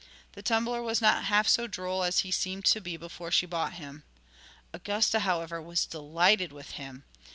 The 0.31 0.41
tumbler 0.41 0.81
was 0.81 0.99
not 0.99 1.25
half 1.25 1.47
so 1.47 1.67
droll 1.67 2.01
as 2.03 2.21
he 2.21 2.31
seemed 2.31 2.65
to 2.65 2.81
be 2.81 2.97
before 2.97 3.29
she 3.29 3.45
bought 3.45 3.73
him. 3.73 4.01
Augusta, 4.73 5.19
however, 5.19 5.61
was 5.61 5.85
delighted 5.85 6.51
with 6.51 6.71
him. 6.71 7.03